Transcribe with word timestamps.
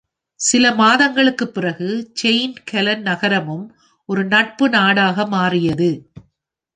சில 0.39 0.71
மாதங்களுக்குப் 0.71 1.53
பிறகு, 1.53 2.11
செயின்ட் 2.13 2.63
கேலன் 2.63 3.01
நகரமும் 3.01 3.65
ஒரு 4.09 4.25
நட்பு 4.25 4.69
நாடாக 4.69 5.25
மாறியது. 5.27 5.91